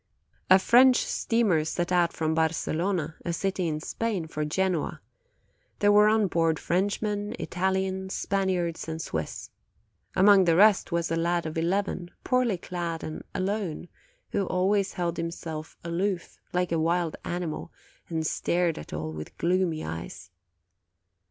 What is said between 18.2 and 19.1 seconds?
stared at